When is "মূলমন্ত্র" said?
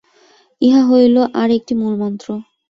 1.81-2.27